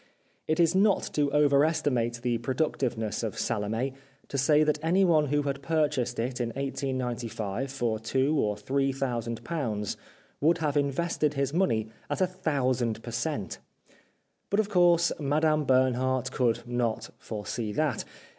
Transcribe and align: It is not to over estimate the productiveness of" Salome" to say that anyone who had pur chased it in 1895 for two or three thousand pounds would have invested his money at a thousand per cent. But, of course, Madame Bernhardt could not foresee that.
It 0.47 0.59
is 0.59 0.73
not 0.73 1.03
to 1.13 1.29
over 1.31 1.63
estimate 1.63 2.21
the 2.23 2.39
productiveness 2.39 3.21
of" 3.21 3.37
Salome" 3.39 3.93
to 4.29 4.35
say 4.39 4.63
that 4.63 4.79
anyone 4.81 5.27
who 5.27 5.43
had 5.43 5.61
pur 5.61 5.87
chased 5.89 6.17
it 6.17 6.41
in 6.41 6.49
1895 6.55 7.71
for 7.71 7.99
two 7.99 8.35
or 8.35 8.57
three 8.57 8.91
thousand 8.91 9.43
pounds 9.43 9.97
would 10.39 10.57
have 10.57 10.75
invested 10.75 11.35
his 11.35 11.53
money 11.53 11.89
at 12.09 12.19
a 12.19 12.25
thousand 12.25 13.03
per 13.03 13.11
cent. 13.11 13.59
But, 14.49 14.59
of 14.59 14.69
course, 14.69 15.11
Madame 15.19 15.65
Bernhardt 15.65 16.31
could 16.31 16.61
not 16.67 17.11
foresee 17.19 17.71
that. 17.73 18.03